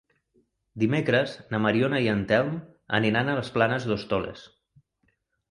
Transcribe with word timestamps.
Dimecres 0.83 1.35
na 1.51 1.59
Mariona 1.65 1.99
i 2.07 2.07
en 2.15 2.23
Telm 2.31 2.57
aniran 3.01 3.31
a 3.31 3.37
les 3.41 3.53
Planes 3.59 3.87
d'Hostoles. 3.93 4.49